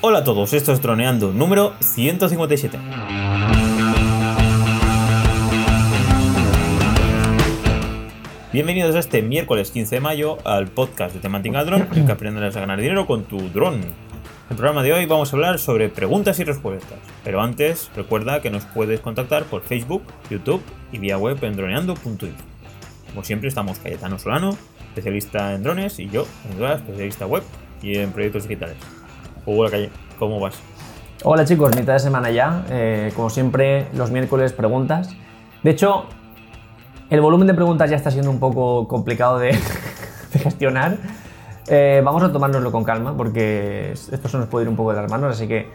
Hola 0.00 0.18
a 0.18 0.24
todos, 0.24 0.52
esto 0.52 0.72
es 0.72 0.80
Droneando 0.80 1.32
número 1.32 1.74
157. 1.80 2.78
Bienvenidos 8.52 8.94
a 8.94 9.00
este 9.00 9.22
miércoles 9.22 9.72
15 9.72 9.96
de 9.96 10.00
mayo 10.00 10.38
al 10.44 10.68
podcast 10.68 11.16
de 11.16 11.20
temática 11.20 11.64
drone, 11.64 11.88
en 11.92 12.06
que 12.06 12.12
aprenderás 12.12 12.54
a 12.56 12.60
ganar 12.60 12.80
dinero 12.80 13.08
con 13.08 13.24
tu 13.24 13.40
dron. 13.48 13.74
En 13.74 13.82
el 14.50 14.56
programa 14.56 14.84
de 14.84 14.92
hoy 14.92 15.04
vamos 15.06 15.32
a 15.32 15.36
hablar 15.36 15.58
sobre 15.58 15.88
preguntas 15.88 16.38
y 16.38 16.44
respuestas, 16.44 17.00
pero 17.24 17.42
antes 17.42 17.90
recuerda 17.96 18.40
que 18.40 18.50
nos 18.50 18.66
puedes 18.66 19.00
contactar 19.00 19.46
por 19.46 19.62
Facebook, 19.62 20.04
YouTube 20.30 20.62
y 20.92 20.98
vía 20.98 21.18
web 21.18 21.42
en 21.42 21.56
droneando.info. 21.56 22.44
Como 23.08 23.24
siempre 23.24 23.48
estamos 23.48 23.80
Cayetano 23.80 24.20
Solano, 24.20 24.56
especialista 24.90 25.54
en 25.54 25.64
drones, 25.64 25.98
y 25.98 26.08
yo, 26.08 26.24
en 26.52 26.62
especialista 26.62 27.26
web 27.26 27.42
y 27.82 27.96
en 27.96 28.12
proyectos 28.12 28.44
digitales. 28.44 28.76
Hola 29.50 29.70
Calle, 29.70 29.88
¿cómo 30.18 30.38
vas? 30.40 30.60
Hola 31.24 31.46
chicos, 31.46 31.74
mitad 31.74 31.94
de 31.94 32.00
semana 32.00 32.30
ya. 32.30 32.66
Eh, 32.68 33.14
como 33.16 33.30
siempre, 33.30 33.88
los 33.94 34.10
miércoles 34.10 34.52
preguntas. 34.52 35.16
De 35.62 35.70
hecho, 35.70 36.04
el 37.08 37.22
volumen 37.22 37.46
de 37.46 37.54
preguntas 37.54 37.88
ya 37.88 37.96
está 37.96 38.10
siendo 38.10 38.30
un 38.30 38.40
poco 38.40 38.86
complicado 38.86 39.38
de, 39.38 39.52
de 40.34 40.38
gestionar. 40.38 40.98
Eh, 41.66 42.02
vamos 42.04 42.22
a 42.24 42.30
tomárnoslo 42.30 42.70
con 42.70 42.84
calma 42.84 43.16
porque 43.16 43.92
esto 43.92 44.28
se 44.28 44.36
nos 44.36 44.48
puede 44.48 44.64
ir 44.64 44.68
un 44.68 44.76
poco 44.76 44.90
de 44.90 45.00
las 45.00 45.10
manos, 45.10 45.34
así 45.34 45.48
que 45.48 45.70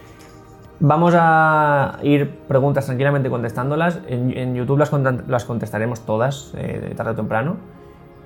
vamos 0.79 1.15
a 1.17 1.97
ir 2.03 2.29
preguntas 2.47 2.85
tranquilamente 2.85 3.31
contestándolas. 3.31 4.01
En, 4.07 4.53
YouTube 4.53 4.77
las, 4.77 4.91
las, 5.27 5.45
contestaremos 5.45 6.01
todas, 6.01 6.53
eh, 6.57 6.93
tarde 6.95 7.13
o 7.13 7.15
temprano. 7.15 7.57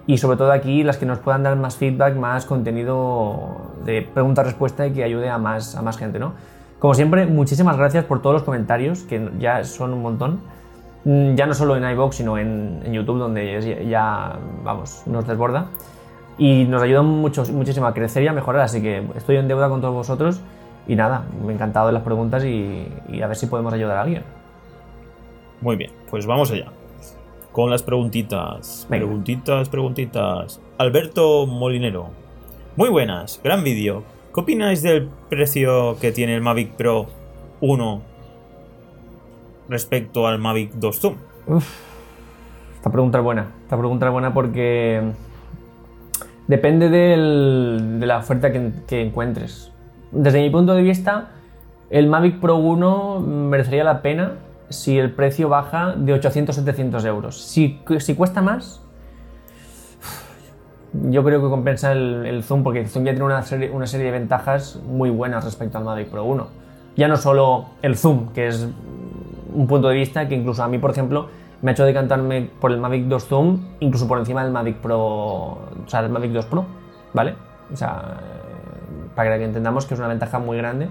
Y 0.08 0.18
sobre 0.18 0.38
todo 0.38 0.54
aquí 0.54 0.84
las 0.84 0.98
que 0.98 1.06
nos 1.06 1.20
puedan 1.20 1.44
dar 1.44 1.58
más 1.58 1.76
feedback, 1.76 2.16
más 2.16 2.46
contenido 2.46 3.74
de 3.84 4.02
pregunta-respuesta 4.02 4.88
y 4.88 4.94
que 4.94 5.04
ayude 5.04 5.30
a 5.30 5.38
más, 5.38 5.76
a 5.76 5.82
más 5.82 5.98
gente, 5.98 6.18
¿no? 6.18 6.32
Como 6.80 6.94
siempre, 6.94 7.26
muchísimas 7.26 7.76
gracias 7.76 8.06
por 8.06 8.22
todos 8.22 8.36
los 8.36 8.44
comentarios, 8.44 9.04
que 9.04 9.30
ya 9.38 9.66
son 9.66 9.94
un 9.94 10.02
montón. 10.02 10.40
Mm, 11.04 11.36
ya 11.36 11.46
no 11.46 11.54
solo 11.54 11.76
en 11.76 11.84
iBox, 11.92 12.16
sino 12.16 12.38
en, 12.38 12.84
YouTube, 12.94 13.18
donde 13.18 13.86
ya, 13.90 14.38
vamos, 14.64 15.04
nos 15.08 15.28
desborda. 15.28 15.66
Y 16.38 16.64
nos 16.66 16.82
ayuda 16.82 17.02
mucho, 17.02 17.44
muchísimo 17.52 17.88
a 17.88 17.94
crecer 17.94 18.24
y 18.24 18.28
a 18.28 18.34
mejorar, 18.34 18.62
así 18.62 18.82
que 18.82 19.04
estoy 19.16 19.36
en 19.36 19.50
deuda 19.50 19.68
con 19.68 19.82
todos 19.82 19.94
vosotros. 19.94 20.40
Y 20.88 20.96
nada, 20.96 21.24
me 21.44 21.52
ha 21.52 21.56
encantado 21.56 21.92
las 21.92 22.04
preguntas 22.04 22.46
y, 22.46 22.88
y 23.10 23.22
a 23.22 23.28
ver 23.28 23.36
si 23.36 23.48
podemos 23.48 23.74
ayudar 23.74 23.98
a 23.98 24.02
alguien. 24.04 24.24
Muy 25.60 25.76
bien, 25.76 25.92
pues 26.10 26.26
vamos 26.26 26.52
allá 26.52 26.72
con 27.58 27.72
las 27.72 27.82
preguntitas. 27.82 28.86
Preguntitas, 28.88 29.68
preguntitas. 29.68 30.62
Alberto 30.78 31.48
Molinero. 31.48 32.12
Muy 32.76 32.90
buenas, 32.90 33.42
gran 33.44 33.64
vídeo. 33.64 34.04
¿Qué 34.32 34.42
opináis 34.42 34.84
del 34.84 35.10
precio 35.28 35.98
que 36.00 36.12
tiene 36.12 36.36
el 36.36 36.42
Mavic 36.42 36.74
Pro 36.74 37.08
1 37.62 38.02
respecto 39.70 40.28
al 40.28 40.38
Mavic 40.38 40.74
2 40.74 41.00
Zoom? 41.00 41.16
esta 42.76 42.92
pregunta 42.92 43.18
es 43.18 43.24
buena. 43.24 43.48
Esta 43.64 43.76
pregunta 43.76 44.06
es 44.06 44.12
buena 44.12 44.36
porque 44.36 45.02
depende 46.46 46.90
de 46.90 48.06
la 48.06 48.20
oferta 48.20 48.52
que, 48.52 48.72
que 48.86 49.02
encuentres. 49.02 49.72
Desde 50.12 50.44
mi 50.44 50.52
punto 50.52 50.76
de 50.76 50.84
vista, 50.84 51.32
el 51.90 52.06
Mavic 52.06 52.40
Pro 52.40 52.58
1 52.58 53.20
merecería 53.22 53.84
la 53.84 54.04
pena 54.04 54.34
si 54.70 54.98
el 54.98 55.12
precio 55.14 55.50
baja 55.50 55.94
de 55.96 56.20
800-700 56.20 57.06
euros. 57.06 57.42
Si, 57.42 57.82
si, 58.00 58.16
cuesta 58.16 58.42
más, 58.42 58.82
yo 60.94 61.24
creo 61.24 61.42
que 61.42 61.50
compensa 61.50 61.92
el, 61.92 62.44
Zoom 62.44 62.64
porque 62.64 62.82
el 62.82 62.88
Zoom 62.88 63.06
ya 63.06 63.12
tiene 63.12 63.26
una 63.26 63.42
serie, 63.44 63.70
una 63.70 63.88
serie 63.88 64.08
de 64.08 64.12
ventajas 64.12 64.80
muy 64.86 65.10
buenas 65.10 65.44
respecto 65.46 65.78
al 65.78 65.84
Mavic 65.84 66.10
Pro 66.10 66.24
1. 66.24 66.48
Ya 66.96 67.08
no 67.08 67.18
solo 67.18 67.68
el 67.82 67.96
Zoom, 67.96 68.34
que 68.34 68.48
es 68.48 68.68
un 69.54 69.68
punto 69.68 69.88
de 69.88 69.96
vista 69.96 70.28
que 70.28 70.36
incluso 70.36 70.64
a 70.64 70.68
mí, 70.68 70.78
por 70.78 70.92
ejemplo, 70.92 71.30
me 71.62 71.72
ha 71.72 71.74
hecho 71.74 71.86
decantarme 71.86 72.50
por 72.60 72.72
el 72.72 72.80
Mavic 72.80 73.06
2 73.06 73.26
Zoom, 73.26 73.66
incluso 73.80 74.08
por 74.08 74.20
encima 74.20 74.44
del 74.44 74.52
Mavic 74.52 74.78
Pro, 74.78 75.00
o 75.00 75.60
sea, 75.88 76.02
el 76.02 76.10
Mavic 76.10 76.32
2 76.32 76.46
Pro, 76.46 76.66
¿vale? 77.14 77.36
O 77.72 77.76
sea, 77.76 78.20
para 79.16 79.38
que 79.38 79.46
entendamos 79.46 79.86
que 79.86 79.96
es 79.96 80.00
una 80.00 80.10
ventaja 80.10 80.40
muy 80.40 80.58
grande. 80.58 80.90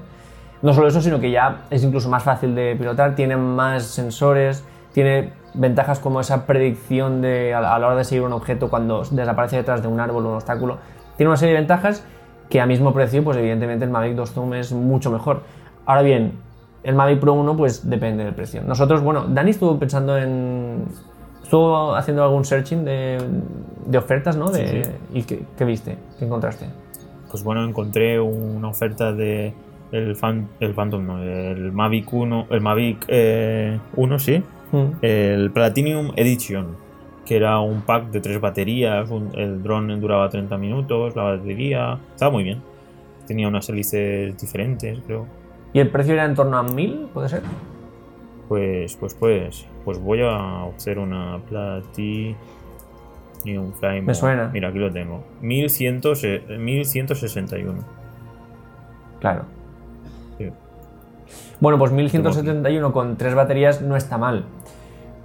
No 0.63 0.73
solo 0.73 0.89
eso, 0.89 1.01
sino 1.01 1.21
que 1.21 1.31
ya 1.31 1.65
es 1.71 1.85
incluso 1.85 2.09
más 2.09 2.23
fácil 2.23 2.55
de 2.55 2.77
pilotar, 2.77 3.15
tiene 3.15 3.37
más 3.37 3.85
sensores, 3.85 4.65
tiene 4.93 5.33
ventajas 5.55 5.99
como 5.99 6.21
esa 6.21 6.47
predicción 6.47 7.21
de, 7.21 7.55
a 7.55 7.61
la 7.61 7.77
hora 7.77 7.97
de 7.97 8.05
seguir 8.05 8.25
un 8.25 8.33
objeto 8.33 8.69
cuando 8.69 9.03
desaparece 9.11 9.57
detrás 9.57 9.83
de 9.83 9.89
un 9.89 10.01
árbol 10.01 10.27
o 10.27 10.29
un 10.31 10.35
obstáculo. 10.37 10.79
Tiene 11.17 11.29
una 11.29 11.37
serie 11.37 11.55
de 11.55 11.61
ventajas 11.61 12.05
que 12.49 12.61
a 12.61 12.67
mismo 12.67 12.93
precio, 12.93 13.25
pues 13.25 13.37
evidentemente 13.37 13.85
el 13.85 13.91
Mavic 13.91 14.15
2 14.15 14.33
Zoom 14.33 14.55
es 14.55 14.73
mucho 14.73 15.11
mejor. 15.11 15.43
Ahora 15.85 16.03
bien, 16.03 16.39
el 16.83 16.95
Mavic 16.95 17.21
Pro 17.21 17.35
1 17.35 17.57
pues 17.57 17.89
depende 17.89 18.25
del 18.25 18.35
precio. 18.35 18.63
Nosotros, 18.63 19.03
bueno, 19.03 19.27
Dani 19.29 19.51
estuvo 19.51 19.79
pensando 19.79 20.17
en... 20.17 20.85
Estuvo 21.43 21.95
haciendo 21.95 22.25
algún 22.25 22.45
searching 22.45 22.85
de, 22.85 23.19
de 23.87 23.99
ofertas, 23.99 24.37
¿no? 24.37 24.51
De, 24.51 24.91
¿Y 25.13 25.23
qué, 25.23 25.45
qué 25.57 25.65
viste? 25.65 25.97
¿Qué 26.19 26.25
encontraste? 26.25 26.67
Pues 27.31 27.45
bueno, 27.45 27.65
encontré 27.65 28.19
una 28.19 28.69
oferta 28.69 29.13
de 29.13 29.55
el, 29.93 30.17
fan, 30.17 30.49
el 30.61 30.75
Phantom, 30.75 31.07
no, 31.07 31.23
el 31.23 31.73
Mavic 31.73 32.13
1, 32.13 32.47
el 32.51 32.61
Mavic 32.61 33.05
1, 33.05 33.07
eh, 33.09 33.79
sí, 34.19 34.43
mm. 34.73 34.87
el 35.03 35.51
Platinum 35.51 36.13
Edition, 36.17 36.77
que 37.25 37.37
era 37.37 37.61
un 37.61 37.83
pack 37.83 38.11
de 38.11 38.21
tres 38.21 38.41
baterías, 38.41 39.09
el 39.35 39.63
drone 39.63 39.97
duraba 39.97 40.29
30 40.29 40.57
minutos, 40.59 41.15
la 41.17 41.23
batería, 41.25 41.99
estaba 42.13 42.31
muy 42.31 42.45
bien. 42.45 42.63
Tenía 43.27 43.49
unas 43.49 43.69
hélices 43.69 44.39
diferentes, 44.39 45.01
creo. 45.05 45.27
¿Y 45.73 45.81
el 45.81 45.91
precio 45.91 46.15
era 46.15 46.25
en 46.25 46.37
torno 46.37 46.57
a 46.57 46.63
1000, 46.63 47.09
puede 47.13 47.29
ser? 47.29 47.43
Pues, 48.49 48.95
pues, 48.97 49.15
pues, 49.15 49.67
pues 49.85 49.99
voy 49.99 50.21
a 50.23 50.63
hacer 50.65 51.01
una 51.01 51.41
Platinum 51.49 52.37
Flame. 53.73 54.03
Me 54.03 54.15
suena. 54.15 54.49
Mira, 54.53 54.69
aquí 54.69 54.79
lo 54.79 54.93
tengo. 54.93 55.25
1161. 55.41 57.85
Claro. 59.19 59.56
Bueno, 61.59 61.79
pues 61.79 61.91
1171 61.91 62.93
con 62.93 63.17
tres 63.17 63.35
baterías 63.35 63.81
no 63.81 63.97
está 63.97 64.19
mal. 64.19 64.45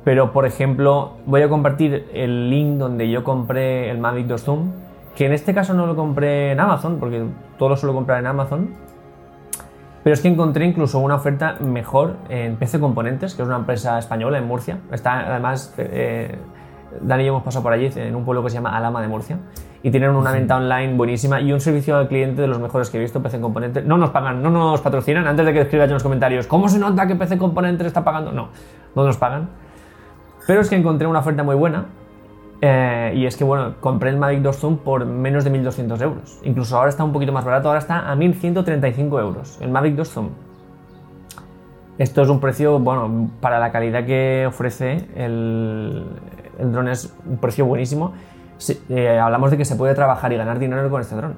Pero, 0.04 0.32
por 0.32 0.46
ejemplo, 0.46 1.14
voy 1.26 1.42
a 1.42 1.50
compartir 1.50 2.08
el 2.14 2.50
link 2.50 2.78
donde 2.78 3.10
yo 3.10 3.24
compré 3.24 3.90
el 3.92 3.98
Mavic 3.98 4.28
2 4.28 4.42
Zoom, 4.42 4.72
que 5.16 5.26
en 5.26 5.34
este 5.34 5.54
caso 5.54 5.74
no 5.74 5.86
lo 5.86 5.96
compré 5.96 6.52
en 6.52 6.60
Amazon, 6.60 6.98
porque 7.00 7.26
todo 7.58 7.70
lo 7.70 7.78
suelo 7.78 7.94
comprar 7.94 8.20
en 8.20 8.28
Amazon. 8.28 8.70
Pero 10.04 10.14
es 10.14 10.22
que 10.22 10.30
encontré 10.30 10.66
incluso 10.66 11.00
una 11.00 11.16
oferta 11.16 11.58
mejor 11.60 12.16
en 12.30 12.56
PC 12.56 12.80
Componentes, 12.80 13.36
que 13.36 13.44
es 13.44 13.48
una 13.48 13.58
empresa 13.58 14.00
española 14.00 14.40
en 14.40 14.48
Murcia. 14.48 14.80
Está 14.92 15.30
además, 15.30 15.76
eh, 15.78 16.36
Dani 17.02 17.24
y 17.24 17.26
yo 17.28 17.34
hemos 17.34 17.44
pasado 17.44 17.62
por 17.62 17.74
allí, 17.74 17.90
en 17.96 18.16
un 18.16 18.26
pueblo 18.26 18.42
que 18.42 18.50
se 18.50 18.56
llama 18.56 18.76
Alama 18.76 19.02
de 19.02 19.08
Murcia 19.10 19.38
y 19.84 19.90
tienen 19.90 20.12
una 20.12 20.32
venta 20.32 20.58
online 20.58 20.94
buenísima 20.96 21.42
y 21.42 21.52
un 21.52 21.60
servicio 21.60 21.98
al 21.98 22.08
cliente 22.08 22.42
de 22.42 22.48
los 22.48 22.60
mejores 22.60 22.90
que 22.90 22.98
he 22.98 23.00
visto, 23.00 23.22
PC 23.22 23.40
Componente. 23.40 23.82
No 23.82 23.98
nos 23.98 24.12
pagan, 24.12 24.44
no 24.44 24.50
nos 24.50 24.80
patrocinan. 24.82 25.28
Antes 25.28 25.46
de 25.46 25.54
que 25.54 25.62
escribas 25.62 25.88
en 25.88 25.94
los 25.96 26.04
comentarios, 26.04 26.46
¿cómo 26.46 26.70
se 26.70 26.78
nota 26.78 27.08
que 27.08 27.16
PC 27.16 27.38
Componente 27.38 27.86
está 27.86 28.04
pagando? 28.04 28.32
No, 28.32 28.50
no 28.96 29.04
nos 29.04 29.18
pagan. 29.18 29.50
Pero 30.46 30.62
es 30.62 30.70
que 30.70 30.76
encontré 30.76 31.08
una 31.08 31.20
oferta 31.20 31.44
muy 31.44 31.56
buena 31.56 31.86
eh, 32.62 33.14
y 33.16 33.26
es 33.26 33.36
que, 33.36 33.44
bueno, 33.44 33.76
compré 33.80 34.12
el 34.12 34.18
Mavic 34.18 34.42
2 34.42 34.58
Zoom 34.58 34.78
por 34.78 35.06
menos 35.06 35.44
de 35.44 35.50
1200 35.50 36.02
euros. 36.02 36.40
Incluso 36.44 36.78
ahora 36.78 36.90
está 36.90 37.04
un 37.04 37.12
poquito 37.12 37.32
más 37.32 37.44
barato, 37.44 37.68
ahora 37.68 37.80
está 37.80 38.12
a 38.12 38.16
1135 38.16 39.20
euros. 39.20 39.58
El 39.62 39.72
Mavic 39.72 39.96
2 39.96 40.10
Zoom. 40.10 40.30
Esto 41.98 42.22
es 42.22 42.30
un 42.30 42.40
precio, 42.40 42.80
bueno, 42.80 43.32
para 43.42 43.60
la 43.60 43.72
calidad 43.72 44.06
que 44.06 44.46
ofrece 44.48 45.08
el, 45.16 46.06
el 46.60 46.72
dron 46.72 46.88
es 46.88 47.14
un 47.26 47.38
precio 47.38 47.66
buenísimo 47.66 48.14
eh, 48.90 49.20
hablamos 49.20 49.52
de 49.52 49.58
que 49.58 49.66
se 49.66 49.76
puede 49.76 49.96
trabajar 49.96 50.32
y 50.34 50.38
ganar 50.38 50.60
dinero 50.60 50.90
con 50.90 51.02
este 51.02 51.16
dron. 51.16 51.36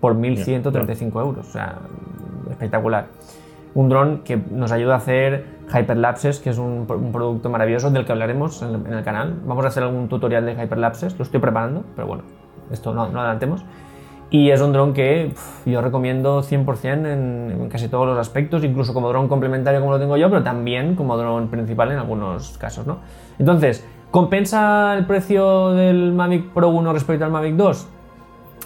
Por 0.00 0.14
1.135 0.16 1.20
euros. 1.20 1.48
O 1.48 1.52
sea, 1.52 1.78
espectacular. 2.50 3.06
Un 3.74 3.88
dron 3.88 4.18
que 4.22 4.36
nos 4.36 4.70
ayuda 4.72 4.94
a 4.94 4.96
hacer 4.98 5.46
hyperlapses, 5.72 6.40
que 6.40 6.50
es 6.50 6.58
un, 6.58 6.86
producto 6.86 7.48
maravilloso 7.50 7.90
del 7.90 8.04
que 8.04 8.12
hablaremos 8.12 8.62
en 8.62 8.92
el, 8.92 9.02
canal. 9.02 9.40
Vamos 9.44 9.64
a 9.64 9.68
hacer 9.68 9.82
algún 9.82 10.08
tutorial 10.08 10.44
de 10.46 10.52
hyperlapses, 10.52 11.18
lo 11.18 11.24
estoy 11.24 11.40
preparando, 11.40 11.84
pero 11.96 12.06
bueno, 12.06 12.22
esto 12.70 12.94
no, 12.94 13.08
no 13.08 13.20
adelantemos. 13.20 13.64
Y 14.30 14.50
es 14.50 14.60
un 14.60 14.72
dron 14.72 14.94
que 14.94 15.32
yo 15.64 15.80
recomiendo 15.80 16.42
100% 16.42 16.84
en, 16.84 17.06
en, 17.06 17.68
casi 17.68 17.88
todos 17.88 18.06
los 18.06 18.18
aspectos, 18.18 18.64
incluso 18.64 18.94
como 18.94 19.08
dron 19.08 19.28
complementario 19.28 19.80
como 19.80 19.92
lo 19.92 19.98
tengo 19.98 20.16
yo, 20.16 20.28
pero 20.28 20.42
también 20.42 20.96
como 20.96 21.16
dron 21.16 21.48
principal 21.48 21.92
en 21.92 21.98
algunos 21.98 22.56
casos, 22.58 22.86
¿no? 22.86 22.98
Entonces, 23.38 23.84
¿Compensa 24.14 24.94
el 24.96 25.06
precio 25.06 25.70
del 25.70 26.12
Mavic 26.12 26.50
Pro 26.50 26.68
1 26.68 26.92
respecto 26.92 27.24
al 27.24 27.32
Mavic 27.32 27.56
2? 27.56 27.88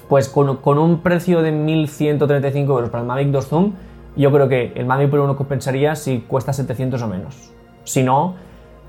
Pues 0.06 0.28
con, 0.28 0.78
un 0.78 1.00
precio 1.00 1.40
de 1.40 1.54
1.135 1.54 2.54
euros 2.68 2.90
para 2.90 3.00
el 3.00 3.08
Mavic 3.08 3.28
2 3.28 3.46
Zoom, 3.46 3.72
yo 4.14 4.30
creo 4.30 4.46
que 4.50 4.74
el 4.74 4.84
Mavic 4.84 5.08
Pro 5.08 5.24
1 5.24 5.36
compensaría 5.38 5.94
si 5.94 6.18
cuesta 6.18 6.52
700 6.52 7.00
o 7.00 7.08
menos. 7.08 7.50
Si 7.84 8.02
no, 8.02 8.34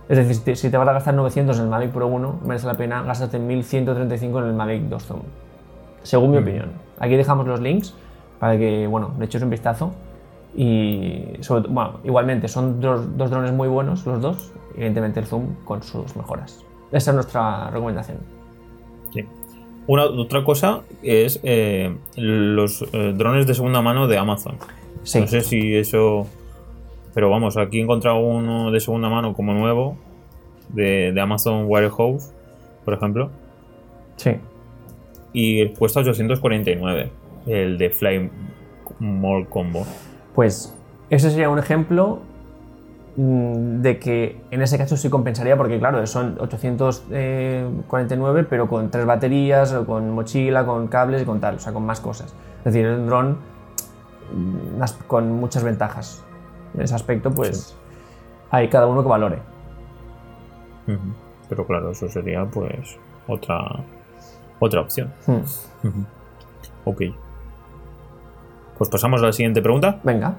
es 0.10 0.18
decir, 0.18 0.58
si 0.58 0.70
te 0.70 0.76
vas 0.76 0.90
a 0.90 0.92
gastar 0.92 1.14
900 1.14 1.56
en 1.60 1.64
el 1.64 1.70
Mavic 1.70 1.92
Pro 1.92 2.08
1, 2.08 2.42
merece 2.44 2.68
la 2.68 2.74
pena 2.74 3.04
gastarte 3.04 3.40
1.135 3.40 4.40
en 4.40 4.44
el 4.50 4.54
Mavic 4.54 4.82
2 4.82 5.02
Zoom. 5.06 5.22
Según 6.04 6.32
mi 6.32 6.40
mm. 6.40 6.42
opinión. 6.42 6.72
Aquí 7.00 7.16
dejamos 7.16 7.48
los 7.48 7.62
links 7.62 7.94
para 8.38 8.58
que, 8.58 8.86
bueno, 8.86 9.12
le 9.18 9.24
eches 9.24 9.42
un 9.42 9.50
vistazo. 9.50 9.94
Y 10.56 11.26
sobre, 11.42 11.70
bueno, 11.70 12.00
igualmente 12.04 12.48
son 12.48 12.80
dos, 12.82 13.18
dos 13.18 13.30
drones 13.30 13.54
muy 13.54 13.68
buenos 13.68 14.06
los 14.06 14.22
dos, 14.22 14.52
evidentemente 14.76 15.20
el 15.20 15.26
zoom 15.26 15.56
con 15.64 15.84
sus 15.84 16.16
mejoras. 16.16 16.64
Esa 16.92 17.12
es 17.12 17.16
nuestra 17.16 17.70
recomendación. 17.70 18.18
Sí. 19.14 19.24
Una, 19.88 20.06
otra 20.06 20.44
cosa 20.44 20.82
es 21.04 21.40
eh, 21.44 21.96
los 22.16 22.84
eh, 22.94 23.14
drones 23.16 23.46
de 23.48 23.54
segunda 23.54 23.82
mano 23.82 24.08
de 24.08 24.18
Amazon. 24.18 24.58
Sí. 25.04 25.20
No 25.22 25.28
sé 25.28 25.42
si 25.42 25.76
eso. 25.76 26.28
Pero 27.14 27.30
vamos, 27.30 27.58
aquí 27.58 27.80
he 27.80 27.82
encontrado 27.84 28.20
uno 28.20 28.72
de 28.72 28.80
segunda 28.80 29.10
mano 29.10 29.34
como 29.34 29.54
nuevo 29.54 29.98
de, 30.70 31.12
de 31.12 31.22
Amazon 31.22 31.66
Warehouse, 31.68 32.32
por 32.86 32.94
ejemplo, 32.94 33.32
Sí. 34.18 34.32
y 35.34 35.68
cuesta 35.70 36.02
849 36.02 37.12
el 37.48 37.78
de 37.80 37.90
Fly 37.90 38.30
Mall 39.00 39.48
Combo. 39.50 39.86
Pues 40.40 40.72
ese 41.10 41.32
sería 41.32 41.50
un 41.50 41.60
ejemplo 41.60 42.20
mm, 43.18 43.82
de 43.82 44.00
que 44.00 44.42
en 44.52 44.62
ese 44.62 44.78
caso 44.78 44.96
sí 44.96 45.10
compensaría 45.10 45.58
porque 45.58 45.78
claro, 45.80 46.08
son 46.08 46.38
849 46.40 48.48
pero 48.50 48.70
con 48.70 48.90
tres 48.90 49.06
baterías, 49.06 49.74
o 49.74 49.86
con 49.86 50.12
mochila, 50.12 50.66
con 50.66 50.88
cables 50.88 51.24
y 51.24 51.26
con 51.26 51.42
tal, 51.42 51.56
o 51.56 51.60
sea, 51.60 51.74
con 51.74 51.86
más 51.86 52.00
cosas. 52.00 52.34
Es 52.60 52.64
decir, 52.64 52.86
es 52.86 52.98
un 52.98 53.08
dron 53.08 53.38
mm, 54.34 54.82
con 55.08 55.30
muchas 55.30 55.66
ventajas. 55.66 56.24
En 56.74 56.84
ese 56.84 56.96
aspecto, 56.96 57.32
pues 57.32 57.76
hay 58.50 58.70
cada 58.70 58.88
uno 58.88 59.04
que 59.04 59.10
valore. 59.10 59.40
Pero 61.50 61.68
claro, 61.68 61.92
eso 61.92 62.08
sería 62.08 62.46
pues 62.46 62.98
otra 63.28 63.84
otra 64.60 64.80
opción. 64.80 65.12
Hmm. 65.28 65.42
Ok. 66.86 67.02
Pues 68.80 68.90
pasamos 68.90 69.22
a 69.22 69.28
la 69.28 69.34
siguiente 69.34 69.62
pregunta. 69.62 70.00
Venga. 70.04 70.36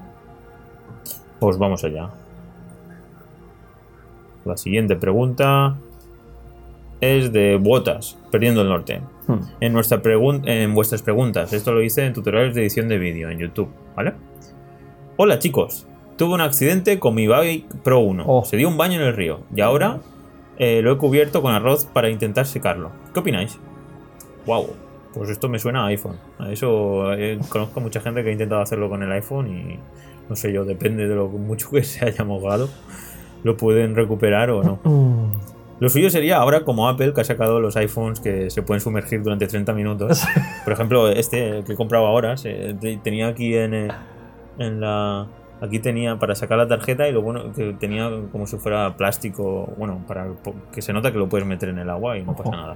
Pues 1.39 1.57
vamos 1.57 1.83
allá. 1.85 2.09
La 4.45 4.57
siguiente 4.57 4.95
pregunta 4.95 5.75
es 6.99 7.31
de 7.31 7.57
Botas, 7.57 8.17
perdiendo 8.31 8.61
el 8.63 8.69
norte. 8.69 9.01
Hmm. 9.27 9.37
En, 9.59 9.71
nuestra 9.73 10.01
pregun- 10.01 10.41
en 10.47 10.73
vuestras 10.73 11.01
preguntas, 11.03 11.53
esto 11.53 11.71
lo 11.71 11.81
hice 11.81 12.05
en 12.05 12.13
tutoriales 12.13 12.53
de 12.55 12.61
edición 12.61 12.87
de 12.89 12.97
vídeo 12.97 13.29
en 13.29 13.37
YouTube, 13.39 13.69
¿vale? 13.95 14.13
Hola 15.17 15.37
chicos, 15.39 15.85
tuve 16.17 16.33
un 16.33 16.41
accidente 16.41 16.99
con 16.99 17.13
mi 17.15 17.27
Bike 17.27 17.67
Pro 17.83 17.99
1. 17.99 18.23
Oh. 18.27 18.43
Se 18.43 18.57
dio 18.57 18.67
un 18.67 18.77
baño 18.77 18.99
en 18.99 19.07
el 19.07 19.15
río 19.15 19.41
y 19.55 19.61
ahora 19.61 19.99
eh, 20.57 20.81
lo 20.81 20.91
he 20.93 20.97
cubierto 20.97 21.41
con 21.43 21.53
arroz 21.53 21.85
para 21.85 22.09
intentar 22.09 22.47
secarlo. 22.47 22.89
¿Qué 23.13 23.19
opináis? 23.19 23.59
Wow, 24.47 24.71
pues 25.13 25.29
esto 25.29 25.49
me 25.49 25.59
suena 25.59 25.83
a 25.83 25.87
iPhone. 25.87 26.17
A 26.39 26.51
eso 26.51 27.13
eh, 27.13 27.39
conozco 27.49 27.79
mucha 27.81 28.01
gente 28.01 28.23
que 28.23 28.29
ha 28.29 28.31
intentado 28.31 28.61
hacerlo 28.61 28.89
con 28.89 29.03
el 29.03 29.11
iPhone 29.11 29.47
y 29.47 29.79
no 30.29 30.35
sé 30.35 30.51
yo, 30.53 30.63
depende 30.65 31.07
de 31.07 31.15
lo 31.15 31.27
mucho 31.27 31.69
que 31.71 31.83
se 31.83 32.05
haya 32.05 32.23
mojado, 32.23 32.69
lo 33.43 33.57
pueden 33.57 33.95
recuperar 33.95 34.49
o 34.51 34.63
no. 34.63 34.79
Mm. 34.83 35.31
Lo 35.81 35.89
suyo 35.89 36.11
sería 36.11 36.37
ahora 36.37 36.63
como 36.63 36.87
Apple 36.87 37.11
que 37.13 37.21
ha 37.21 37.23
sacado 37.23 37.59
los 37.59 37.75
iPhones 37.75 38.19
que 38.19 38.51
se 38.51 38.61
pueden 38.61 38.81
sumergir 38.81 39.23
durante 39.23 39.47
30 39.47 39.73
minutos. 39.73 40.23
Por 40.63 40.73
ejemplo, 40.73 41.09
este 41.09 41.63
que 41.65 41.73
he 41.73 41.75
comprado 41.75 42.05
ahora, 42.05 42.37
se- 42.37 42.75
te- 42.79 42.97
tenía 42.97 43.27
aquí 43.29 43.55
en, 43.55 43.73
eh, 43.73 43.87
en 44.59 44.79
la... 44.79 45.25
Aquí 45.59 45.79
tenía 45.79 46.17
para 46.17 46.33
sacar 46.35 46.57
la 46.59 46.67
tarjeta 46.67 47.07
y 47.07 47.11
lo 47.11 47.21
bueno 47.21 47.51
que 47.53 47.73
tenía 47.79 48.09
como 48.31 48.47
si 48.47 48.57
fuera 48.57 48.95
plástico, 48.97 49.71
bueno, 49.77 50.03
para 50.07 50.27
que 50.73 50.81
se 50.81 50.91
nota 50.93 51.11
que 51.11 51.17
lo 51.19 51.29
puedes 51.29 51.45
meter 51.47 51.69
en 51.69 51.77
el 51.79 51.89
agua 51.89 52.17
y 52.17 52.23
no 52.23 52.35
pasa 52.35 52.49
nada. 52.51 52.75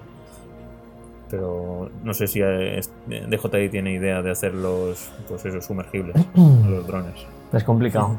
Pero 1.30 1.90
no 2.04 2.14
sé 2.14 2.28
si 2.28 2.42
eh, 2.42 2.78
es- 2.78 2.92
DJI 3.08 3.70
tiene 3.70 3.94
idea 3.94 4.22
de 4.22 4.32
hacer 4.32 4.54
los, 4.54 5.12
pues 5.28 5.46
eso, 5.46 5.62
sumergibles, 5.62 6.16
los 6.36 6.86
drones. 6.88 7.26
Es 7.52 7.64
complicado. 7.64 8.18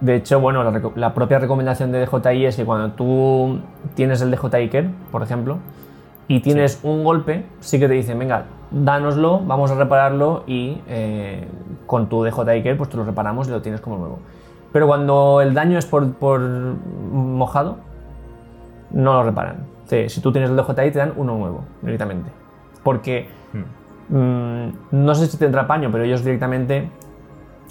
De 0.00 0.14
hecho, 0.14 0.40
bueno, 0.40 0.62
la, 0.94 1.14
propia 1.14 1.40
recomendación 1.40 1.90
de 1.90 2.06
DJI 2.06 2.46
es 2.46 2.56
que 2.56 2.64
cuando 2.64 2.92
tú 2.92 3.60
tienes 3.94 4.20
el 4.22 4.30
DJI 4.30 4.68
Care, 4.68 4.90
por 5.10 5.22
ejemplo, 5.22 5.58
y 6.28 6.40
tienes 6.40 6.80
un 6.84 7.02
golpe, 7.02 7.46
sí 7.60 7.80
que 7.80 7.88
te 7.88 7.94
dicen, 7.94 8.18
venga, 8.18 8.44
dánoslo, 8.70 9.40
vamos 9.40 9.70
a 9.70 9.74
repararlo 9.74 10.44
y 10.46 10.80
eh, 10.86 11.48
con 11.86 12.08
tu 12.08 12.22
DJI 12.22 12.62
Care 12.62 12.76
pues 12.76 12.90
te 12.90 12.96
lo 12.96 13.04
reparamos 13.04 13.48
y 13.48 13.50
lo 13.50 13.60
tienes 13.60 13.80
como 13.80 13.96
nuevo. 13.96 14.18
Pero 14.72 14.86
cuando 14.86 15.40
el 15.40 15.54
daño 15.54 15.78
es 15.78 15.86
por, 15.86 16.12
por 16.12 16.40
mojado, 16.40 17.78
no 18.90 19.14
lo 19.14 19.22
reparan. 19.24 19.66
Sí, 19.86 20.08
si 20.08 20.20
tú 20.20 20.30
tienes 20.30 20.50
el 20.50 20.56
DJI 20.56 20.90
te 20.92 20.98
dan 20.98 21.12
uno 21.16 21.36
nuevo 21.36 21.64
directamente. 21.82 22.30
Porque 22.88 23.28
Hmm. 23.52 24.16
Mm, 24.16 24.72
no 24.92 25.14
sé 25.14 25.26
si 25.26 25.36
tendrá 25.36 25.66
paño, 25.66 25.90
pero 25.92 26.04
ellos 26.04 26.24
directamente 26.24 26.88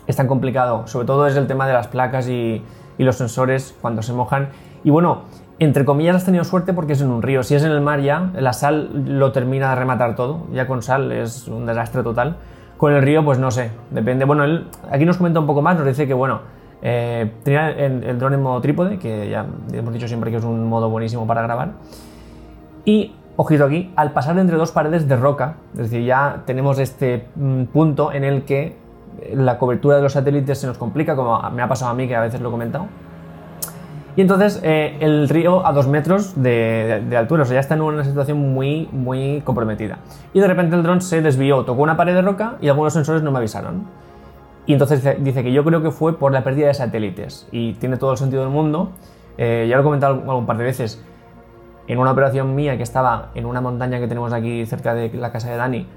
es 0.06 0.16
tan 0.16 0.28
complicado. 0.28 0.88
Sobre 0.88 1.06
todo 1.06 1.28
es 1.28 1.36
el 1.36 1.48
tema 1.48 1.68
de 1.68 1.74
las 1.74 1.88
placas 1.88 2.28
y, 2.30 2.64
y 2.98 3.04
los 3.04 3.16
sensores 3.16 3.76
cuando 3.82 4.02
se 4.02 4.14
mojan. 4.14 4.50
Y 4.84 4.90
bueno, 4.90 5.24
entre 5.60 5.86
comillas 5.86 6.16
has 6.16 6.26
tenido 6.26 6.44
suerte 6.44 6.74
porque 6.74 6.94
es 6.94 7.02
en 7.02 7.10
un 7.10 7.22
río. 7.22 7.44
Si 7.44 7.56
es 7.56 7.64
en 7.64 7.72
el 7.72 7.82
mar 7.82 8.02
ya, 8.02 8.32
la 8.36 8.54
sal 8.54 9.18
lo 9.18 9.32
termina 9.32 9.70
de 9.72 9.76
rematar 9.76 10.16
todo. 10.16 10.48
Ya 10.54 10.68
con 10.68 10.82
sal 10.82 11.12
es 11.12 11.48
un 11.48 11.66
desastre 11.66 12.04
total. 12.04 12.38
Con 12.78 12.94
el 12.94 13.02
río, 13.02 13.26
pues 13.26 13.40
no 13.40 13.50
sé, 13.50 13.72
depende. 13.90 14.26
Bueno, 14.26 14.44
él 14.44 14.68
aquí 14.92 15.04
nos 15.04 15.18
comenta 15.18 15.40
un 15.40 15.48
poco 15.48 15.64
más, 15.64 15.78
nos 15.78 15.88
dice 15.88 16.06
que 16.06 16.14
bueno, 16.14 16.42
eh, 16.84 17.32
tenía 17.44 17.72
el, 17.72 18.04
el 18.04 18.20
dron 18.20 18.36
en 18.36 18.44
modo 18.44 18.62
trípode, 18.62 19.00
que 19.00 19.28
ya 19.32 19.48
hemos 19.74 19.92
dicho 19.92 20.08
siempre 20.08 20.30
que 20.30 20.38
es 20.38 20.44
un 20.44 20.70
modo 20.70 20.88
buenísimo 20.88 21.26
para 21.26 21.42
grabar. 21.42 21.72
Y, 22.86 23.16
ojito 23.38 23.66
aquí, 23.66 23.94
al 23.96 24.12
pasar 24.12 24.38
entre 24.38 24.58
dos 24.58 24.72
paredes 24.72 25.08
de 25.08 25.16
roca, 25.16 25.56
es 25.74 25.90
decir, 25.90 26.04
ya 26.04 26.44
tenemos 26.46 26.80
este 26.80 27.28
mm, 27.36 27.66
punto 27.66 28.12
en 28.12 28.24
el 28.24 28.44
que 28.44 28.76
la 29.34 29.58
cobertura 29.58 29.96
de 29.96 30.02
los 30.02 30.14
satélites 30.14 30.60
se 30.60 30.68
nos 30.68 30.78
complica, 30.78 31.16
como 31.16 31.40
me 31.52 31.62
ha 31.62 31.68
pasado 31.68 31.92
a 31.92 31.94
mí, 31.94 32.08
que 32.08 32.16
a 32.16 32.22
veces 32.22 32.42
lo 32.42 32.50
he 32.50 32.52
comentado. 32.52 32.88
Y 34.16 34.22
entonces 34.22 34.60
eh, 34.64 34.98
el 35.00 35.30
río 35.30 35.66
a 35.66 35.72
dos 35.74 35.88
metros 35.88 36.34
de, 36.42 37.16
altura, 37.16 37.44
o 37.44 37.46
sea, 37.46 37.54
ya 37.54 37.60
está 37.60 37.76
en 37.76 37.82
una 37.82 38.04
situación 38.04 38.40
muy, 38.40 38.90
muy 38.92 39.42
comprometida. 39.42 40.00
Y 40.34 40.40
de 40.40 40.48
repente 40.48 40.76
el 40.76 40.82
dron 40.82 41.02
se 41.02 41.22
desvió, 41.22 41.64
tocó 41.66 41.84
una 41.84 41.96
pared 41.96 42.16
de 42.16 42.24
roca 42.24 42.56
y 42.60 42.68
algunos 42.68 42.94
sensores 42.94 43.22
no 43.22 43.32
me 43.32 43.38
avisaron. 43.38 43.86
Y 44.66 44.74
entonces 44.74 45.04
dice- 45.24 45.44
que 45.44 45.54
yo 45.54 45.64
creo 45.64 45.84
que 45.84 45.92
fue 45.92 46.18
por 46.18 46.32
la 46.32 46.44
pérdida 46.44 46.68
de 46.68 46.74
satélites. 46.74 47.48
Y 47.52 47.74
tiene 47.74 47.98
todo 47.98 48.12
el 48.12 48.18
sentido 48.18 48.42
del 48.42 48.52
mundo. 48.52 48.90
Eh, 49.38 49.68
ya 49.70 49.76
lo 49.76 49.84
he 49.84 49.86
comentado 49.86 50.16
algún 50.28 50.48
par 50.48 50.58
de 50.58 50.64
veces 50.64 51.00
en 51.88 52.00
una 52.00 52.12
operación 52.12 52.56
mía 52.56 52.78
que 52.78 52.84
estaba 52.84 53.32
en 53.34 53.46
una 53.46 53.62
montaña 53.62 54.00
que 54.00 54.08
tenemos 54.08 54.34
aquí 54.34 54.66
cerca 54.66 54.94
de 54.94 55.12
la 55.14 55.32
casa 55.32 55.50
de 55.50 55.58
Dani, 55.58 55.88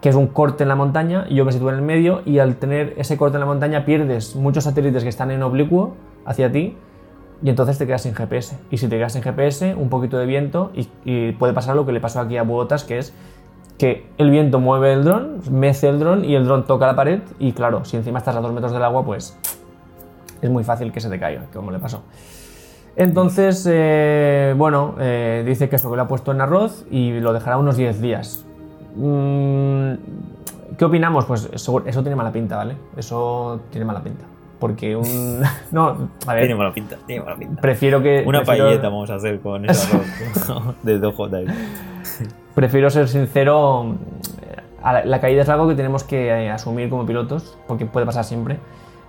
que 0.00 0.08
es 0.08 0.14
un 0.14 0.26
corte 0.26 0.62
en 0.62 0.68
la 0.68 0.76
montaña, 0.76 1.26
y 1.28 1.36
yo 1.36 1.44
me 1.44 1.52
sitúo 1.52 1.70
en 1.70 1.76
el 1.76 1.82
medio, 1.82 2.22
y 2.24 2.38
al 2.38 2.56
tener 2.56 2.94
ese 2.96 3.16
corte 3.16 3.36
en 3.36 3.40
la 3.40 3.46
montaña 3.46 3.84
pierdes 3.84 4.36
muchos 4.36 4.64
satélites 4.64 5.02
que 5.02 5.08
están 5.08 5.30
en 5.30 5.42
oblicuo 5.42 5.94
hacia 6.24 6.50
ti, 6.50 6.76
y 7.42 7.48
entonces 7.48 7.78
te 7.78 7.86
quedas 7.86 8.02
sin 8.02 8.14
GPS. 8.14 8.58
Y 8.70 8.78
si 8.78 8.88
te 8.88 8.96
quedas 8.96 9.12
sin 9.12 9.22
GPS, 9.22 9.74
un 9.74 9.88
poquito 9.88 10.18
de 10.18 10.26
viento, 10.26 10.72
y, 11.04 11.32
puede 11.32 11.52
pasar 11.52 11.76
lo 11.76 11.86
que 11.86 11.92
le 11.92 12.00
pasó 12.00 12.20
aquí 12.20 12.36
a 12.36 12.42
Buotas, 12.42 12.84
que 12.84 12.98
es 12.98 13.14
que 13.78 14.06
el 14.18 14.30
viento 14.30 14.60
mueve 14.60 14.92
el 14.92 15.04
dron, 15.04 15.40
mece 15.50 15.88
el 15.88 15.98
dron, 15.98 16.24
y 16.24 16.34
el 16.34 16.44
dron 16.44 16.66
toca 16.66 16.86
la 16.86 16.96
pared, 16.96 17.20
y 17.38 17.52
claro, 17.52 17.84
si 17.84 17.96
encima 17.96 18.18
estás 18.18 18.36
a 18.36 18.40
dos 18.40 18.52
metros 18.52 18.72
del 18.72 18.82
agua, 18.82 19.04
pues 19.04 19.38
es 20.40 20.50
muy 20.50 20.64
fácil 20.64 20.92
que 20.92 21.00
se 21.00 21.08
te 21.08 21.18
caiga, 21.18 21.44
como 21.52 21.70
le 21.70 21.78
pasó. 21.78 22.02
Entonces, 22.96 23.66
eh, 23.70 24.54
bueno, 24.56 24.94
eh, 24.98 25.42
dice 25.46 25.68
que 25.68 25.76
eso 25.76 25.90
que 25.90 25.96
lo 25.96 26.02
ha 26.02 26.08
puesto 26.08 26.32
en 26.32 26.40
arroz 26.40 26.84
y 26.90 27.18
lo 27.20 27.32
dejará 27.32 27.56
unos 27.56 27.76
10 27.76 28.00
días. 28.00 28.44
Mm, 28.96 29.92
¿Qué 30.76 30.84
opinamos? 30.84 31.24
Pues 31.24 31.48
eso, 31.52 31.82
eso 31.86 32.02
tiene 32.02 32.16
mala 32.16 32.32
pinta, 32.32 32.56
¿vale? 32.56 32.76
Eso 32.96 33.60
tiene 33.70 33.84
mala 33.84 34.02
pinta. 34.02 34.24
Porque 34.58 34.96
un... 34.96 35.40
No, 35.70 36.08
a 36.26 36.34
ver, 36.34 36.42
Tiene 36.42 36.54
mala 36.56 36.72
pinta, 36.74 36.96
tiene 37.06 37.24
mala 37.24 37.36
pinta. 37.36 37.60
prefiero 37.62 38.02
que... 38.02 38.24
Una 38.26 38.42
prefiero- 38.42 38.82
vamos 38.82 39.10
a 39.10 39.14
hacer 39.14 39.40
con 39.40 39.68
ese 39.68 39.96
arroz 39.96 40.74
de 40.82 40.98
DJI. 40.98 41.46
Prefiero 42.54 42.90
ser 42.90 43.08
sincero, 43.08 43.94
la 45.04 45.20
caída 45.20 45.42
es 45.42 45.48
algo 45.48 45.68
que 45.68 45.74
tenemos 45.76 46.02
que 46.04 46.28
eh, 46.28 46.50
asumir 46.50 46.90
como 46.90 47.06
pilotos, 47.06 47.56
porque 47.68 47.86
puede 47.86 48.04
pasar 48.04 48.24
siempre. 48.24 48.58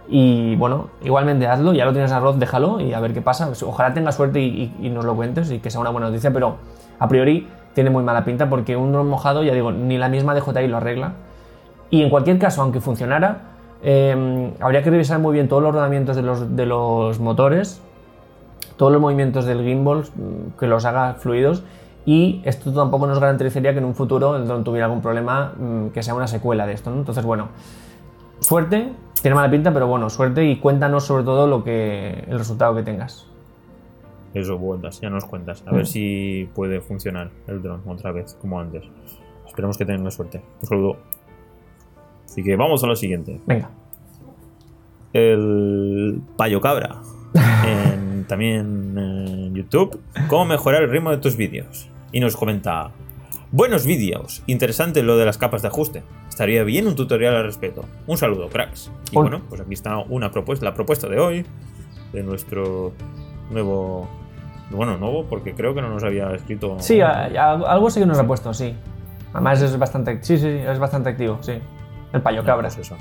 Y 0.09 0.55
bueno, 0.57 0.89
igualmente 1.03 1.47
hazlo, 1.47 1.73
ya 1.73 1.85
lo 1.85 1.93
tienes 1.93 2.11
arroz, 2.11 2.37
déjalo 2.39 2.79
y 2.81 2.93
a 2.93 2.99
ver 2.99 3.13
qué 3.13 3.21
pasa. 3.21 3.51
Ojalá 3.65 3.93
tengas 3.93 4.15
suerte 4.15 4.39
y, 4.41 4.73
y- 4.81 4.87
y 4.87 4.89
nos 4.89 5.05
lo 5.05 5.15
cuentes 5.15 5.51
y 5.51 5.59
que 5.59 5.69
sea 5.69 5.79
una 5.79 5.89
buena 5.89 6.07
noticia, 6.07 6.31
pero 6.33 6.55
a 6.99 7.07
priori 7.07 7.47
tiene 7.73 7.89
muy 7.89 8.03
mala 8.03 8.25
pinta 8.25 8.49
porque 8.49 8.75
un 8.75 8.91
dron 8.91 9.07
mojado, 9.07 9.43
ya 9.43 9.53
digo, 9.53 9.71
ni 9.71 9.97
la 9.97 10.09
misma 10.09 10.33
DJI 10.35 10.67
lo 10.67 10.77
arregla. 10.77 11.13
Y 11.89 12.01
en 12.03 12.09
cualquier 12.09 12.39
caso, 12.39 12.61
aunque 12.61 12.81
funcionara, 12.81 13.41
eh, 13.83 14.51
habría 14.59 14.83
que 14.83 14.89
revisar 14.89 15.19
muy 15.19 15.33
bien 15.33 15.47
todos 15.47 15.63
los 15.63 15.73
rodamientos 15.73 16.15
de 16.15 16.21
los, 16.21 16.55
de 16.55 16.65
los 16.65 17.19
motores, 17.19 17.81
todos 18.77 18.91
los 18.91 19.01
movimientos 19.01 19.45
del 19.45 19.63
gimbal, 19.63 19.99
mm, 20.15 20.59
que 20.59 20.67
los 20.67 20.85
haga 20.85 21.13
fluidos. 21.15 21.63
Y 22.05 22.41
esto 22.45 22.73
tampoco 22.73 23.05
nos 23.07 23.19
garantizaría 23.19 23.73
que 23.73 23.77
en 23.79 23.85
un 23.85 23.93
futuro 23.95 24.35
el 24.35 24.47
dron 24.47 24.63
tuviera 24.63 24.85
algún 24.87 25.01
problema 25.01 25.53
mm, 25.57 25.87
que 25.89 26.01
sea 26.03 26.15
una 26.15 26.27
secuela 26.27 26.65
de 26.65 26.73
esto. 26.73 26.89
¿no? 26.89 26.97
Entonces, 26.97 27.23
bueno, 27.23 27.49
suerte, 28.41 28.91
tiene 29.21 29.35
mala 29.35 29.49
pinta, 29.49 29.73
pero 29.73 29.87
bueno, 29.87 30.09
suerte 30.09 30.45
y 30.45 30.57
cuéntanos 30.57 31.05
sobre 31.05 31.23
todo 31.23 31.47
lo 31.47 31.63
que, 31.63 32.25
el 32.27 32.37
resultado 32.37 32.75
que 32.75 32.83
tengas. 32.83 33.25
Eso, 34.33 34.57
vueltas, 34.57 34.99
ya 35.01 35.09
nos 35.09 35.25
cuentas. 35.25 35.63
A 35.67 35.71
Mm. 35.71 35.75
ver 35.75 35.87
si 35.87 36.49
puede 36.55 36.81
funcionar 36.81 37.29
el 37.47 37.61
dron 37.61 37.81
otra 37.87 38.11
vez, 38.11 38.37
como 38.41 38.59
antes. 38.59 38.83
Esperemos 39.47 39.77
que 39.77 39.85
tengan 39.85 40.09
suerte. 40.11 40.41
Un 40.61 40.67
saludo. 40.67 40.97
Así 42.25 42.41
que 42.43 42.55
vamos 42.55 42.83
a 42.83 42.87
lo 42.87 42.95
siguiente. 42.95 43.39
Venga. 43.45 43.69
El 45.13 46.21
Payo 46.37 46.61
Cabra. 46.61 47.01
en- 47.65 48.25
también 48.27 48.97
en 48.97 49.53
YouTube. 49.55 49.99
¿Cómo 50.29 50.45
mejorar 50.45 50.83
el 50.83 50.89
ritmo 50.89 51.11
de 51.11 51.17
tus 51.17 51.35
vídeos? 51.35 51.89
Y 52.13 52.19
nos 52.21 52.37
comenta. 52.37 52.91
Buenos 53.51 53.85
vídeos. 53.85 54.43
Interesante 54.47 55.03
lo 55.03 55.17
de 55.17 55.25
las 55.25 55.37
capas 55.37 55.61
de 55.61 55.67
ajuste. 55.67 56.03
Estaría 56.41 56.63
bien 56.63 56.87
un 56.87 56.95
tutorial 56.95 57.35
al 57.35 57.43
respecto. 57.43 57.85
Un 58.07 58.17
saludo, 58.17 58.49
cracks. 58.49 58.91
Y 59.11 59.15
bueno, 59.15 59.41
pues 59.47 59.61
aquí 59.61 59.75
está 59.75 59.99
una 59.99 60.31
propuesta, 60.31 60.65
la 60.65 60.73
propuesta 60.73 61.07
de 61.07 61.19
hoy. 61.19 61.45
De 62.13 62.23
nuestro 62.23 62.93
nuevo. 63.51 64.09
Bueno, 64.71 64.97
nuevo, 64.97 65.25
porque 65.29 65.53
creo 65.53 65.75
que 65.75 65.83
no 65.83 65.89
nos 65.91 66.03
había 66.03 66.33
escrito. 66.33 66.77
Sí, 66.79 66.99
a- 66.99 67.25
a- 67.25 67.51
algo 67.71 67.91
sí 67.91 67.99
que 67.99 68.07
nos 68.07 68.17
ha 68.17 68.25
puesto, 68.25 68.55
sí. 68.55 68.73
Además 69.33 69.61
es 69.61 69.77
bastante, 69.77 70.17
sí, 70.23 70.39
sí, 70.39 70.47
es 70.47 70.79
bastante 70.79 71.09
activo, 71.11 71.37
sí. 71.41 71.59
El 72.11 72.21
payo 72.23 72.43
cabra. 72.43 72.69
Pues 72.69 72.79
eso. 72.79 72.97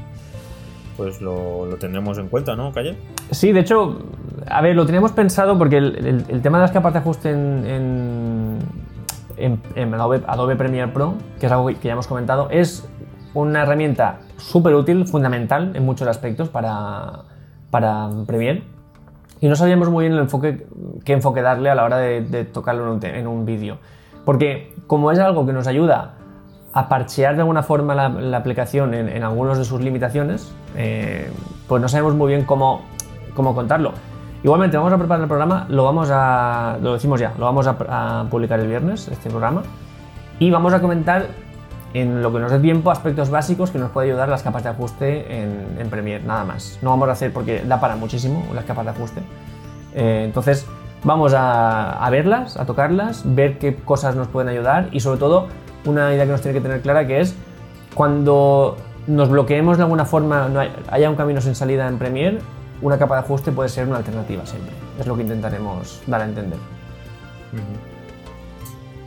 Pues 0.98 1.22
lo, 1.22 1.64
lo 1.64 1.76
tendremos 1.76 2.18
en 2.18 2.28
cuenta, 2.28 2.54
¿no, 2.56 2.72
Calle? 2.74 2.98
Sí, 3.30 3.52
de 3.52 3.60
hecho, 3.60 4.00
a 4.50 4.60
ver, 4.60 4.76
lo 4.76 4.84
teníamos 4.84 5.12
pensado 5.12 5.56
porque 5.56 5.78
el, 5.78 5.96
el- 6.06 6.24
el 6.28 6.42
tema 6.42 6.58
de 6.58 6.62
las 6.64 6.72
capas 6.72 6.92
de 6.92 6.98
ajuste 6.98 7.30
en, 7.30 7.64
en, 7.66 8.58
en- 9.38 9.62
en 9.76 9.94
Adobe, 9.94 10.20
Adobe 10.26 10.56
Premiere 10.56 10.92
Pro, 10.92 11.14
que 11.40 11.46
es 11.46 11.52
algo 11.52 11.68
que 11.68 11.76
ya 11.88 11.92
hemos 11.94 12.06
comentado, 12.06 12.50
es 12.50 12.86
una 13.34 13.62
herramienta 13.62 14.20
súper 14.36 14.74
útil, 14.74 15.06
fundamental 15.06 15.72
en 15.74 15.84
muchos 15.84 16.08
aspectos 16.08 16.48
para, 16.48 17.22
para 17.70 18.08
Premiere. 18.26 18.64
Y 19.40 19.48
no 19.48 19.56
sabíamos 19.56 19.88
muy 19.88 20.04
bien 20.04 20.14
el 20.14 20.20
enfoque, 20.20 20.66
qué 21.04 21.12
enfoque 21.12 21.40
darle 21.40 21.70
a 21.70 21.74
la 21.74 21.84
hora 21.84 21.96
de, 21.98 22.22
de 22.22 22.44
tocarlo 22.44 22.98
en 23.02 23.26
un, 23.26 23.38
un 23.38 23.44
vídeo. 23.46 23.78
Porque 24.24 24.74
como 24.86 25.10
es 25.12 25.18
algo 25.18 25.46
que 25.46 25.52
nos 25.52 25.66
ayuda 25.66 26.14
a 26.72 26.88
parchear 26.88 27.34
de 27.34 27.40
alguna 27.40 27.62
forma 27.62 27.94
la, 27.94 28.08
la 28.08 28.36
aplicación 28.36 28.94
en, 28.94 29.08
en 29.08 29.22
algunas 29.22 29.58
de 29.58 29.64
sus 29.64 29.80
limitaciones, 29.80 30.52
eh, 30.76 31.30
pues 31.66 31.80
no 31.80 31.88
sabemos 31.88 32.14
muy 32.14 32.28
bien 32.28 32.44
cómo, 32.44 32.82
cómo 33.34 33.54
contarlo. 33.54 33.92
Igualmente, 34.42 34.76
vamos 34.76 34.92
a 34.92 34.98
preparar 34.98 35.22
el 35.22 35.28
programa, 35.28 35.66
lo 35.68 35.84
vamos 35.84 36.10
a, 36.12 36.78
lo 36.82 36.94
decimos 36.94 37.20
ya, 37.20 37.32
lo 37.38 37.44
vamos 37.46 37.66
a, 37.66 37.76
a 38.20 38.24
publicar 38.30 38.60
el 38.60 38.68
viernes, 38.68 39.08
este 39.08 39.28
programa, 39.30 39.62
y 40.38 40.50
vamos 40.50 40.72
a 40.72 40.80
comentar 40.80 41.26
en 41.94 42.22
lo 42.22 42.32
que 42.32 42.38
nos 42.38 42.50
dé 42.52 42.58
tiempo 42.60 42.90
aspectos 42.90 43.30
básicos 43.30 43.70
que 43.70 43.78
nos 43.78 43.90
puede 43.90 44.08
ayudar 44.10 44.28
las 44.28 44.42
capas 44.42 44.62
de 44.62 44.68
ajuste 44.70 45.42
en, 45.42 45.76
en 45.78 45.90
Premiere, 45.90 46.22
nada 46.24 46.44
más. 46.44 46.78
No 46.82 46.90
vamos 46.90 47.08
a 47.08 47.12
hacer 47.12 47.32
porque 47.32 47.62
da 47.66 47.80
para 47.80 47.96
muchísimo 47.96 48.44
las 48.54 48.64
capas 48.64 48.84
de 48.84 48.90
ajuste. 48.92 49.20
Eh, 49.94 50.22
entonces, 50.24 50.66
vamos 51.02 51.34
a, 51.34 52.04
a 52.04 52.10
verlas, 52.10 52.56
a 52.56 52.64
tocarlas, 52.66 53.22
ver 53.24 53.58
qué 53.58 53.74
cosas 53.74 54.14
nos 54.14 54.28
pueden 54.28 54.48
ayudar 54.48 54.88
y 54.92 55.00
sobre 55.00 55.18
todo 55.18 55.48
una 55.84 56.12
idea 56.14 56.26
que 56.26 56.32
nos 56.32 56.42
tiene 56.42 56.58
que 56.58 56.62
tener 56.62 56.80
clara 56.82 57.06
que 57.06 57.20
es 57.20 57.34
cuando 57.94 58.76
nos 59.06 59.28
bloqueemos 59.30 59.76
de 59.78 59.82
alguna 59.82 60.04
forma, 60.04 60.48
no 60.48 60.60
hay- 60.60 60.70
haya 60.90 61.10
un 61.10 61.16
camino 61.16 61.40
sin 61.40 61.54
salida 61.54 61.88
en 61.88 61.98
Premiere, 61.98 62.38
una 62.82 62.98
capa 62.98 63.14
de 63.16 63.22
ajuste 63.22 63.50
puede 63.50 63.68
ser 63.68 63.88
una 63.88 63.96
alternativa 63.96 64.46
siempre. 64.46 64.72
Es 64.98 65.06
lo 65.06 65.16
que 65.16 65.22
intentaremos 65.22 66.02
dar 66.06 66.20
a 66.20 66.24
entender. 66.24 66.58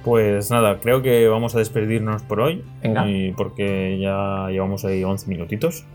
Pues 0.04 0.52
nada, 0.52 0.80
creo 0.80 1.02
que 1.02 1.28
vamos 1.28 1.56
a 1.56 1.60
despedirnos 1.60 2.22
por 2.24 2.42
hoy. 2.42 2.64
Venga. 2.82 3.08
Y 3.08 3.32
porque 3.32 3.98
ya 4.00 4.48
llevamos 4.50 4.84
ahí 4.86 5.04
11 5.04 5.30
minutitos. 5.30 5.86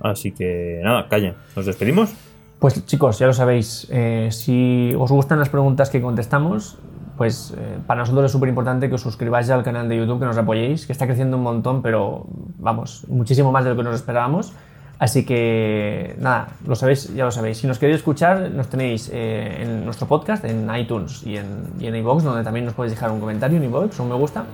Así 0.00 0.32
que 0.32 0.80
nada, 0.82 1.08
calla. 1.08 1.34
¿Nos 1.56 1.66
despedimos? 1.66 2.14
Pues 2.58 2.86
chicos, 2.86 3.18
ya 3.18 3.26
lo 3.26 3.34
sabéis, 3.34 3.86
eh, 3.90 4.28
si 4.30 4.94
os 4.98 5.10
gustan 5.10 5.38
las 5.38 5.50
preguntas 5.50 5.90
que 5.90 6.00
contestamos, 6.00 6.78
pues 7.18 7.52
eh, 7.58 7.78
para 7.86 8.00
nosotros 8.00 8.24
es 8.24 8.32
súper 8.32 8.48
importante 8.48 8.88
que 8.88 8.94
os 8.94 9.02
suscribáis 9.02 9.50
al 9.50 9.62
canal 9.62 9.86
de 9.86 9.98
YouTube, 9.98 10.20
que 10.20 10.24
nos 10.24 10.38
apoyéis, 10.38 10.86
que 10.86 10.92
está 10.92 11.06
creciendo 11.06 11.36
un 11.36 11.42
montón, 11.42 11.82
pero 11.82 12.24
vamos, 12.58 13.04
muchísimo 13.08 13.52
más 13.52 13.64
de 13.64 13.70
lo 13.70 13.76
que 13.76 13.82
nos 13.82 13.94
esperábamos. 13.94 14.54
Así 15.04 15.26
que 15.26 16.16
nada, 16.18 16.48
lo 16.66 16.74
sabéis, 16.74 17.14
ya 17.14 17.26
lo 17.26 17.30
sabéis. 17.30 17.58
Si 17.58 17.66
nos 17.66 17.78
queréis 17.78 17.98
escuchar, 17.98 18.50
nos 18.50 18.68
tenéis 18.68 19.10
eh, 19.12 19.58
en 19.60 19.84
nuestro 19.84 20.06
podcast, 20.08 20.42
en 20.46 20.66
iTunes 20.74 21.22
y 21.26 21.36
en, 21.36 21.46
y 21.78 21.88
en 21.88 22.02
donde 22.02 22.42
también 22.42 22.64
nos 22.64 22.72
podéis 22.72 22.94
dejar 22.94 23.10
un 23.10 23.20
comentario 23.20 23.58
en 23.58 23.64
iVoox, 23.64 24.00
un 24.00 24.08
me 24.08 24.14
gusta. 24.14 24.44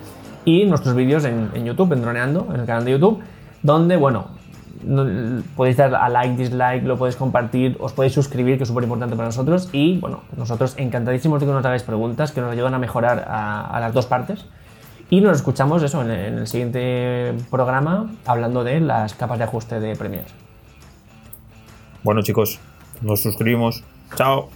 Y 0.44 0.64
nuestros 0.64 0.96
vídeos 0.96 1.24
en, 1.24 1.50
en 1.54 1.64
YouTube, 1.64 1.92
en 1.92 2.02
Droneando, 2.02 2.48
en 2.52 2.58
el 2.62 2.66
canal 2.66 2.84
de 2.84 2.90
YouTube, 2.90 3.20
donde, 3.62 3.96
bueno, 3.96 4.24
no- 4.82 5.40
podéis 5.54 5.76
dar 5.76 5.94
a 5.94 6.08
like, 6.08 6.34
dislike, 6.36 6.82
lo 6.82 6.96
podéis 6.98 7.14
compartir, 7.14 7.76
os 7.78 7.92
podéis 7.92 8.12
suscribir, 8.14 8.56
que 8.56 8.64
es 8.64 8.68
súper 8.68 8.82
importante 8.82 9.14
para 9.14 9.28
nosotros. 9.28 9.68
Y 9.72 9.98
bueno, 9.98 10.22
nosotros 10.36 10.74
encantadísimos 10.78 11.38
de 11.38 11.46
que 11.46 11.52
nos 11.52 11.64
hagáis 11.64 11.84
preguntas, 11.84 12.32
que 12.32 12.40
nos 12.40 12.50
ayudan 12.50 12.74
a 12.74 12.80
mejorar 12.80 13.24
a 13.28 13.78
las 13.78 13.94
dos 13.94 14.06
partes. 14.06 14.44
Y 15.10 15.20
nos 15.20 15.38
escuchamos 15.38 15.82
eso 15.82 16.02
en, 16.02 16.10
el 16.10 16.46
siguiente 16.46 17.34
programa 17.50 18.12
hablando 18.24 18.62
de 18.62 18.80
las 18.80 19.14
capas 19.14 19.38
de 19.38 19.44
ajuste 19.44 19.80
de 19.80 19.96
Premiere. 19.96 20.28
Bueno 22.04 22.22
chicos, 22.22 22.60
nos 23.02 23.20
suscribimos. 23.20 23.82
Chao. 24.14 24.48